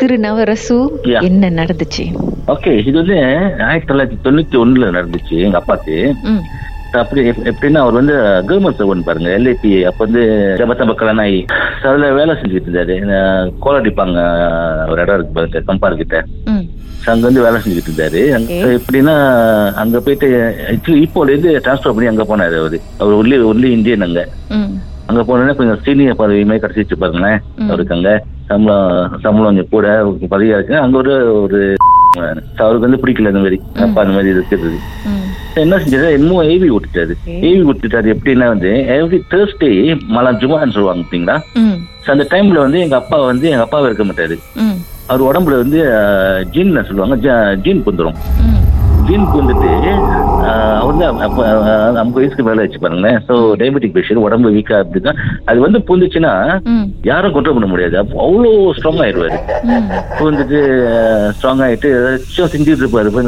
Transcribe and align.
திரு 0.00 0.18
நவரசு. 0.18 0.90
என்ன 1.22 1.50
நடந்துச்சு? 1.50 2.14
ஓகே 2.46 2.86
இது 2.86 2.92
வந்து 2.92 3.14
ஆயிரத்தி 3.64 3.94
தொள்ளாயிரத்தி 3.94 4.26
தொண்ணூத்தி 4.26 4.56
ஒண்ணுல 4.56 4.90
நடந்துச்சு 4.90 5.28
எங்க 5.28 5.62
அப்பாக்கு. 5.66 6.12
அப்படி 6.92 7.30
எப்- 7.30 7.52
எப்படின்னா 7.52 7.76
அவர் 7.76 7.92
வந்து 7.92 8.12
கவர்மெண்ட் 8.14 8.74
சர்வன் 8.74 9.04
பாருங்க 9.04 9.28
எல்ஐபி 9.28 9.82
அப்ப 9.82 10.04
வந்து 10.04 10.20
ஜபத்த 10.58 10.84
மக்களான 10.84 11.22
அதுல 11.82 12.12
வேலை 12.12 12.34
செஞ்சுட்டு 12.34 12.68
இருந்தாரு. 12.68 13.52
கோலடிப்பாங்க 13.62 14.90
ஒரு 14.90 15.00
இடம் 15.00 15.14
இருக்கு 15.14 15.46
பாருங்க 15.46 15.60
கம்பார் 15.60 15.96
கிட்ட. 15.96 16.24
அங்க 17.04 17.26
வந்து 17.26 17.42
வேலை 17.42 17.60
செஞ்சுட்டு 17.60 17.90
இருந்தாரு. 17.90 18.34
எப்படின்னா 18.78 19.14
அங்க 19.72 20.00
போயிட்டு 20.00 20.56
இப்போல 20.86 21.28
இருந்து 21.28 21.58
டிரான்ஸ்பர் 21.58 21.94
பண்ணி 21.94 22.06
அங்க 22.06 22.22
போனாரு 22.22 22.58
அவரு. 22.58 22.80
அவர் 22.98 23.14
ஒன்லி 23.14 23.44
ஒன்லி 23.44 23.64
இந்தியன் 23.64 24.00
அங்க. 24.00 24.28
அங்க 25.10 25.22
போனோடனே 25.28 25.54
கொஞ்சம் 25.60 25.80
சீனியர் 25.86 26.20
பதவி 26.20 26.42
மாதிரி 26.48 26.62
கிடைச்சிச்சு 26.64 27.00
பாருங்களேன். 27.02 27.40
அவருக்கு 27.70 27.96
அங்க 27.96 28.10
சம்பளம் 28.50 29.16
சம்பளம் 29.24 29.48
கொஞ்சம் 29.50 29.72
கூட 29.74 29.86
அவருக்கு 30.02 30.32
பதவியா 30.34 30.56
இருக்கு. 30.58 30.76
அங்க 30.84 30.96
ஒரு 31.02 31.14
ஒரு 31.44 31.60
அவருக்கு 32.62 32.86
வந்து 32.86 33.00
பிடிக்கல 33.02 33.30
இந்த 33.32 33.42
மாதிரி. 33.44 33.58
அப்பா 33.84 33.98
அந்த 34.02 34.14
மாதிரி 34.16 34.34
இருக்கிறது. 34.36 34.78
என்ன 35.62 35.76
செஞ்சாரு? 35.82 36.08
இன்னும் 36.18 36.42
ஏவி 36.52 36.68
விட்டுட்டாரு. 36.74 37.14
ஏவி 37.48 37.62
விட்டுட்டாரு 37.68 38.08
எப்படின்னா 38.14 38.46
வந்து 38.54 38.70
எவ்ரி 38.96 39.18
தேர்ஸ்டே 39.32 39.70
மலம் 40.16 40.40
ஜுமான்னு 40.42 40.76
சொல்லுவாங்க 40.76 41.02
பார்த்தீங்களா? 41.04 41.36
அந்த 42.14 42.24
டைம்ல 42.32 42.64
வந்து 42.66 42.78
எங்க 42.84 42.96
அப்பா 43.02 43.18
வந்து 43.30 43.46
எங்க 43.52 43.64
அப்பாவை 43.66 43.88
இருக்க 43.90 44.04
மாட்டாரு. 44.08 44.36
அவர் 45.10 45.26
உடம்புல 45.28 45.60
வந்து 45.62 45.80
ஜீன் 46.54 46.76
சொல்லுவாங்க. 46.90 47.16
ஜீன் 47.66 47.84
புந்துரும் 47.86 48.18
ஜீன் 49.08 49.30
புந்துட்டு 49.34 49.70
அப்ப 51.20 51.40
ஐம்பது 51.96 52.18
வயசுக்கு 52.18 52.42
மேல 52.42 52.60
வச்சு 52.60 52.78
பாருங்களேன். 52.78 53.18
ஸோ 53.26 53.34
டயபெட்டிக் 53.58 53.94
பேஷண்ட் 53.94 54.22
உடம்பு 54.22 54.50
வீக்கா 54.50 54.76
அப்படிதான் 54.80 55.20
அது 55.44 55.58
வந்து 55.60 55.78
புந்துச்சுன்னா 55.88 56.32
யாரும் 57.04 57.34
கண்ட்ரோல் 57.34 57.56
பண்ண 57.56 57.68
முடியாது. 57.68 57.96
அப்போ 57.98 58.16
அவ்வளோ 58.24 58.48
ஸ்ட்ராங் 58.76 59.02
ஆயிடுவாரு 59.02 59.38
ம். 59.70 59.88
வந்துட்டு 60.22 60.60
ஸ்ட்ராங் 61.34 61.62
ஆயிட்டு 61.62 61.90
ஏதாச்சும் 61.96 62.52
செஞ்சுட்டு 62.52 62.82
இருப்பாரு. 62.82 63.10
இப்ப, 63.10 63.22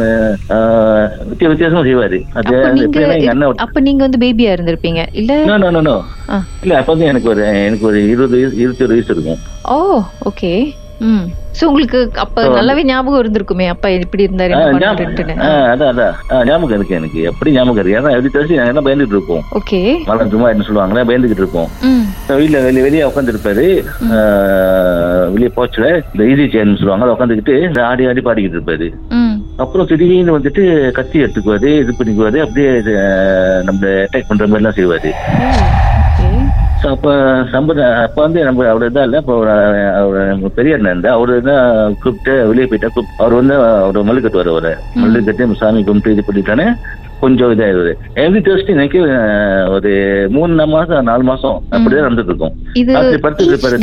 ஆஹ், 0.55 1.09
வித்திய 1.29 1.49
வித்தியாசமா 1.49 1.83
செய்வாரு. 1.83 2.21
அது 2.35 2.55
எங்க 2.83 3.31
அண்ணன் 3.31 3.63
அப்ப 3.65 3.81
நீங்க 3.81 4.03
வந்து 4.03 4.23
பேபியா 4.23 4.53
இருந்திருப்பீங்க. 4.53 5.03
இல்ல? 5.13 5.33
நோ 5.45 5.57
நோ 5.59 5.71
நோ 5.71 5.83
நோ 5.83 5.97
ஆ. 6.31 6.37
இல்ல 6.63 6.75
அப்ப 6.77 6.93
வந்து 6.93 7.07
எனக்கு 7.07 7.29
ஒரு 7.29 7.43
எனக்கு 7.63 7.87
ஒரு 7.87 7.99
இருபது 8.09 8.39
இருபத்தி 8.57 8.85
ஒரு 8.85 8.95
வயசு 8.95 9.15
இருக்கும். 9.15 9.41
ஓ 9.71 9.77
ஓகே 10.25 10.53
சோ 11.59 11.63
உங்களுக்கு 11.71 11.99
அப்ப 12.23 12.43
நல்லாவே 12.57 12.83
ஞாபகம் 12.91 13.21
இருந்திருக்குமே 13.23 13.65
அப்பா 13.73 13.89
இப்படி 13.95 14.27
இருந்தாரு 14.27 14.53
அதான் 15.73 15.91
அதான் 15.93 16.15
ஞாபகம் 16.51 16.77
இருக்கு 16.77 16.97
எனக்கு. 16.99 17.21
எப்படி 17.31 17.51
ஞாபகம் 17.57 17.81
இருக்கு? 17.81 17.97
ஏன்னா 17.99 18.13
எப்படி 18.17 18.33
தெரிஞ்சு 18.37 18.59
நாங்க 18.59 18.73
என்ன 18.75 18.85
பயந்துட்டு 18.87 19.17
இருப்போம்? 19.17 19.43
ஓகே. 19.59 19.81
மலம் 20.09 20.33
சும்மா 20.35 20.51
என்ன 20.53 20.67
சொல்லுவாங்களே 20.69 21.07
பயந்துகிட்டு 21.11 21.45
இருப்போம். 21.45 21.69
வீட்டுல 22.41 22.63
வெளியே 22.67 22.85
வெளியே 22.87 23.05
உட்காந்துருப்பாரு 23.11 23.67
வெளியே 25.35 25.51
போச்சுல 25.57 25.87
இந்த 26.13 26.23
ஈஸி 26.31 26.47
சேர்னு 26.55 26.81
சொல்லுவாங்க 26.81 27.07
அதை 27.07 27.15
உட்காந்துக்கிட்டு 27.17 27.85
ஆடி 27.91 28.09
ஆடி 28.11 28.23
பாடிக்கிட்டு 28.29 28.59
இருப்பாரு. 28.59 28.89
அப்புறம் 29.63 29.89
திடீர்னு 29.91 30.37
வந்துட்டு 30.39 30.63
கத்தி 30.99 31.17
எடுத்துக்குவாரு 31.25 31.71
இது 31.83 31.99
பண்ணிக்குவாரு 31.99 32.39
அப்படியே 32.47 32.71
இது, 32.83 32.95
நம்ம 33.69 33.83
அட்டாக் 34.05 34.31
பண்ற 34.31 34.47
மாதிரி 34.53 34.63
எல்லாம் 34.63 34.79
செய்வாரு 34.81 35.13
ஸோ 36.83 36.89
அப்போ 36.95 37.11
சம்பத 37.53 37.81
அப்போ 38.05 38.21
வந்து 38.25 38.41
நம்ம 38.47 38.65
அவர் 38.71 38.87
இதாக 38.87 39.07
இல்லை. 39.07 39.19
அப்போ 39.23 39.35
அவர் 40.01 40.19
பெரிய 40.57 40.77
அண்ணன் 40.77 40.93
இருந்தா 40.93 41.13
அவரு 41.17 41.35
தான் 41.49 41.67
கூப்பிட்டு 42.03 42.35
வெளியே 42.51 42.67
போயிட்டா 42.71 42.91
கூப் 42.95 43.13
அவர் 43.23 43.39
வந்து 43.41 43.55
அவர் 43.83 44.09
மல்லு 44.09 44.25
கட்டுவார் 44.25 44.53
அவரை 44.55 44.73
மல்லு 45.03 45.23
கட்டி 45.29 45.61
சாமி 45.63 45.83
கும்பிட்டு 45.89 46.15
இது 46.15 46.27
பண்ணிட்டானே 46.29 46.67
கொஞ்சம் 47.23 47.53
இதாகிடுவாரு 47.55 47.93
எவ்ரி 48.23 48.41
தேர்ஸ்டே 48.47 48.75
எனக்கு 48.77 49.01
ஒரு 49.75 49.91
மூணு 50.37 50.67
மாசம் 50.75 51.09
நாலு 51.11 51.25
மாசம் 51.31 51.57
அப்படிதான் 51.75 52.07
நடந்துட்டு 52.07 52.33
இருக்கும் 52.33 52.57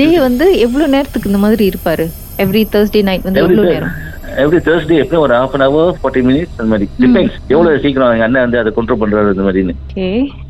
இது 0.02 0.20
வந்து 0.28 0.48
எவ்வளவு 0.66 0.94
நேரத்துக்கு 0.96 1.32
இந்த 1.32 1.42
மாதிரி 1.46 1.66
இருப்பாரு? 1.72 2.08
எவ்ரி 2.44 2.62
Thursday 2.74 3.02
நைட் 3.08 3.26
வந்து 3.28 3.42
எவ்வளவு 3.44 3.72
நேரம்? 3.76 3.96
எவ்ரி 4.44 4.60
தேர்ஸ்டே 4.68 5.00
எப்படியும் 5.02 5.24
ஒரு 5.26 5.34
half 5.40 5.56
an 5.58 5.66
hour 5.66 5.96
forty 6.02 6.22
minutes 6.28 6.54
அந்த 6.58 6.70
மாதிரி. 6.72 6.86
டிபெண்ட்ஸ் 7.02 7.38
எவ்வளவு 7.54 7.82
சீக்கிரம் 7.84 8.14
எங்க 8.16 8.26
அண்ணன் 8.28 8.46
வந்து 8.46 8.60
அதை 8.62 8.72
கண்ட்ரோல் 8.78 9.02
பண்றாரு 9.02 9.34
அந்த 9.34 9.46
மாதிரின்னு. 9.48 9.76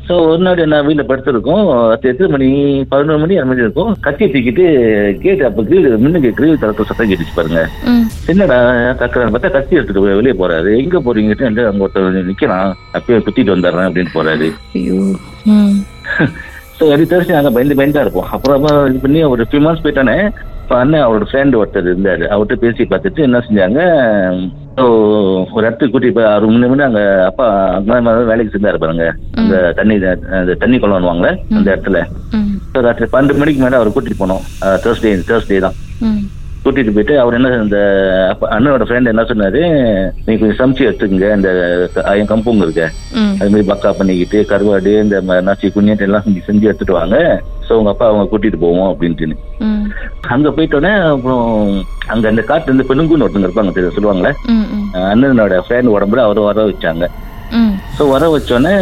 ஸோ 0.08 0.14
ஒரு 0.30 0.42
நாள் 0.46 0.62
நான் 0.72 0.86
வீட்டில் 0.86 1.08
படுத்திருக்கோம். 1.10 1.66
எத்தனை 2.10 2.28
மணி? 2.34 2.48
பதினொரு 2.92 3.22
மணி 3.22 3.34
அந்த 3.40 3.50
மாதிரி 3.50 3.66
இருக்கும். 3.66 3.92
கத்தி 4.06 4.24
தூக்கிட்டு 4.34 4.64
கேட் 5.24 5.46
அப்போ 5.48 5.64
கிரீல் 5.68 5.88
முன்னுக்கு 6.04 6.30
கிரீல் 6.38 6.60
திறக்க 6.62 6.88
சத்தம் 6.90 7.10
கேட்டுச்சு 7.10 7.38
பாருங்க. 7.38 7.62
என்னடா 8.32 8.58
தக்குறான்னு 9.02 9.34
பார்த்தா 9.34 9.54
கத்தி 9.56 9.78
எடுத்துட்டு 9.78 10.06
வெளியே 10.20 10.36
போறாரு. 10.42 10.72
எங்க 10.84 11.02
போறீங்கட்டு 11.08 11.48
எங்க 11.50 11.66
அங்க 11.70 11.86
ஒருத்தர் 11.86 12.30
நிக்கிறான். 12.30 12.70
அப்பயே 12.98 13.20
குத்திட்டு 13.26 13.56
வந்துடுறேன் 13.56 13.88
அப்படின்னு 13.88 14.16
போறாரு. 14.18 14.48
ஸோ 16.78 16.86
எவ்ரி 16.92 17.06
தேர்ஸ்டே 17.08 17.34
நாங்கள் 17.36 17.54
பயந்து 17.54 17.78
பயந்தா 17.78 18.02
இருப்போம். 18.04 18.30
அப்புறமா 18.34 18.70
இது 18.90 19.00
பண்ணி 19.02 19.20
ஒரு 19.32 19.42
ஃபியூ 19.48 19.60
மந்த்ஸ் 19.64 19.84
போயிட்டானே 19.84 20.14
இப்போ 20.70 20.82
அண்ணன் 20.82 21.04
அவரோட 21.04 21.24
ஃப்ரெண்ட் 21.28 21.56
ஒருத்தர் 21.58 21.88
இருந்தாரு. 21.90 22.24
அவர்கிட்ட 22.34 22.56
பேசி 22.64 22.82
பார்த்துட்டு 22.90 23.24
என்ன 23.26 23.38
செஞ்சாங்க 23.46 23.78
ஒரு 25.54 25.64
இடத்துக்கு 25.66 25.92
கூட்டி 25.94 26.10
போய் 26.16 26.28
ஆறு 26.32 26.50
மணி 26.50 26.68
மணி 26.72 26.84
அங்கே 26.86 27.02
அப்பா 27.28 27.46
அங்கே 27.80 28.12
வேலைக்கு 28.28 28.54
செஞ்சாரு 28.54 28.78
பாருங்க. 28.82 29.06
அந்த 29.40 29.54
தண்ணி 29.78 29.94
அந்த 30.40 30.54
தண்ணி 30.62 30.78
குளம் 30.82 30.96
பண்ணுவாங்களே 30.96 31.32
அந்த 31.56 31.66
இடத்துல. 31.72 32.02
ராத்திரி 32.86 33.08
பன்னெண்டு 33.14 33.40
மணிக்கு 33.42 33.64
மேலே 33.64 33.78
அவர் 33.80 33.94
கூட்டிட்டு 33.96 34.22
போனோம். 34.22 34.44
தேர்ஸ்டே 34.84 35.12
தேர்ஸ்டே 35.30 35.58
தான். 35.66 35.76
கூட்டிட்டு 36.70 36.92
போயிட்டு 36.92 37.14
அவர் 37.20 37.36
என்ன 37.36 37.52
இந்த 37.60 37.78
அண்ணனோட 38.50 38.84
ஃப்ரெண்ட் 38.86 39.10
என்ன 39.10 39.22
சொன்னாரு 39.24 39.60
நீ 40.24 40.32
கொஞ்சம் 40.34 40.58
சமைச்சு 40.58 40.86
எடுத்துக்கங்க 40.86 41.28
இந்த 41.36 41.50
என் 42.14 42.30
கம்புங்க 42.30 42.66
இருக்க. 42.66 42.84
அது 43.34 43.50
மாதிரி 43.50 43.66
பக்கா 43.68 43.90
பண்ணிக்கிட்டு 43.94 44.38
கருவாடு 44.50 44.92
இந்த 45.02 45.16
ம- 45.22 45.40
நசி 45.46 45.68
குஞ்சிட்டு 45.70 46.06
எல்லாம் 46.06 46.18
செஞ்சு 46.46 46.68
எடுத்துட்டு 46.68 46.98
வாங்க. 46.98 47.16
ஸோ 47.66 47.78
உங்க 47.78 47.90
அப்பா 47.90 48.06
அவங்க 48.06 48.26
கூட்டிட்டு 48.28 48.58
போவோம் 48.58 48.90
அப்படின்ட்டு 48.90 49.36
அங்க 50.30 50.48
போயிட்டோன்னே 50.50 50.92
அப்புறம் 51.08 51.44
அங்க 52.08 52.24
அந்த 52.28 52.42
காட்டு 52.42 52.72
இந்த 52.72 52.84
பெண்ணுங்குன்னு 52.88 53.26
ஒருத்தங்க 53.26 53.48
இருப்பாங்க 53.48 53.72
தெரியும் 53.72 53.96
சொல்லுவாங்களே? 53.96 54.32
அண்ணனோட 55.06 55.56
ஃப்ரெண்ட் 55.66 55.94
உடம்புல 55.94 56.24
அவரை 56.24 56.44
வர 56.44 56.64
வச்சாங்க. 56.66 57.04
ஸோ 57.94 58.02
வர 58.08 58.24
வச்சோடனே 58.30 58.74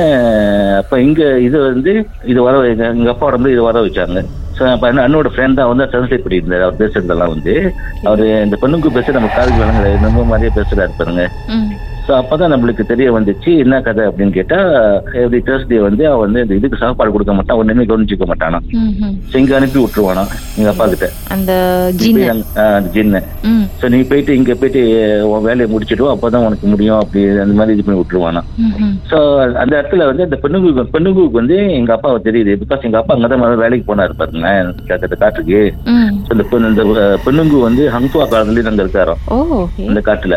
அப்ப 0.80 1.00
இங்க 1.00 1.20
இது 1.40 1.58
வந்து 1.64 1.92
இது 2.24 2.40
வர 2.42 2.56
எங்க 2.90 3.10
அப்பா 3.10 3.28
உடம்புல 3.28 3.54
இது 3.54 3.62
வர 3.62 3.80
வச்சாங்க. 3.80 4.18
அண்ணனோட 4.64 5.28
ஃப்ரெண்ட் 5.34 5.54
தான் 5.54 5.68
வந்து 5.68 5.84
டிரான்ஸ்லேட் 5.84 6.24
பண்ணியிருந்தாரு. 6.26 6.60
அவர் 6.60 6.80
பேசுறதெல்லாம் 6.82 7.34
வந்து. 7.34 7.54
அவரு 8.02 8.42
இந்த 8.42 8.56
பெண்ணுக்கு 8.56 8.92
பேச 8.92 9.12
நம்ம 9.12 9.28
காதுக்கு 9.28 9.62
விளங்குற 9.62 9.98
நம்ம 9.98 10.24
மாதிரியே 10.24 10.52
பேசுறாரு 10.54 10.94
பாருங்க. 10.96 11.24
ஸோ 12.08 12.14
அப்பதான் 12.18 12.52
நம்மளுக்கு 12.52 12.82
தெரிய 12.90 13.08
வந்துச்சு 13.14 13.50
என்ன 13.62 13.80
கதை 13.86 14.04
அப்படின்னு 14.10 14.36
கேட்டா 14.36 14.58
எவ்ரி 15.22 15.40
தேர்ஸ்டே 15.48 15.80
வந்து 15.86 16.04
அவன் 16.10 16.24
வந்து 16.26 16.42
இந்த 16.44 16.54
இதுக்கு 16.58 16.80
சாப்பாடு 16.82 17.12
கொடுக்க 17.14 17.32
மாட்டான் 17.38 17.58
ஒண்ணுமே 17.60 17.84
கவனிச்சுக்க 17.90 18.26
மாட்டானா. 18.30 18.58
இங்க 19.40 19.52
அனுப்பி 19.58 19.78
விட்டுருவானா? 19.82 20.22
எங்க 20.58 20.70
அப்பா 20.72 20.84
கிட்ட. 20.92 21.08
அந்த 22.18 22.62
ஜின்ன. 22.94 23.20
ஸோ 23.80 23.88
நீ 23.94 23.98
போயிட்டு 24.10 24.38
இங்க 24.38 24.54
போயிட்டு 24.62 24.82
உன் 25.32 25.46
வேலையை 25.48 25.66
முடிச்சிட்டு 25.72 26.08
அப்பதான் 26.14 26.46
உனக்கு 26.48 26.66
முடியும் 26.72 27.00
அப்படி 27.02 27.24
அந்த 27.44 27.56
மாதிரி 27.60 27.76
இது 27.76 27.84
பண்ணி 27.86 28.00
விட்டுருவானா? 28.00 28.42
ஸோ 29.10 29.18
அந்த 29.62 29.72
இடத்துல 29.78 30.06
வந்து 30.10 30.26
அந்த 30.28 30.38
பெண்ணுக்கு 30.44 30.86
பெண்ணுக்கு 30.96 31.24
வந்து 31.40 31.58
எங்க 31.80 31.92
அப்பாவை 31.96 32.20
தெரியுது 32.28 32.54
பிகாஸ் 32.64 32.88
எங்க 32.88 33.00
அப்பா 33.02 33.14
அங்கதான் 33.16 33.62
வேலைக்கு 33.64 33.86
போனாரு 33.92 34.18
பாருங்க 34.22 34.54
காட்டுக்கு. 35.20 35.60
அந்த 36.38 36.84
இந்த 36.84 37.04
பெண்ணுங்கு 37.24 37.58
வந்து 37.66 37.84
ஹங்சுவா 37.94 38.26
காலத்துலயும் 38.32 38.70
அங்க 38.72 38.84
இருக்காராம் 38.84 39.22
அந்த 39.90 40.02
காட்டுல. 40.08 40.36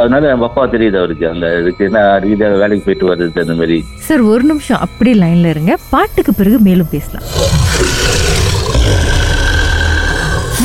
அதனால 0.00 0.30
எங்க 0.34 0.46
அப்பா 0.50 0.62
தெரியுது 0.74 0.98
அவருக்கு. 1.02 1.26
அங்க 1.32 1.46
இதுக்கு 1.60 1.84
என்ன 1.88 2.00
அடிக்கடி 2.14 2.58
வேலைக்கு 2.62 2.86
போயிட்டு 2.86 3.10
வருது 3.10 3.44
அந்த 3.44 3.56
மாதிரி. 3.60 3.78
சார் 4.08 4.22
ஒரு 4.32 4.44
நிமிஷம் 4.50 4.82
அப்படியே 4.86 5.16
லைன்ல 5.22 5.52
இருங்க. 5.54 5.74
பாட்டுக்கு 5.94 6.34
பிறகு 6.40 6.58
மேலும் 6.68 6.92
பேசலாம். 6.94 7.26